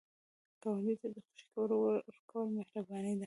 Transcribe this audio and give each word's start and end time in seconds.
ګاونډي 0.61 0.95
ته 1.01 1.07
د 1.13 1.17
خوښۍ 1.25 1.43
خبر 1.51 1.69
ورکول 1.77 2.45
مهرباني 2.57 3.13
ده 3.17 3.19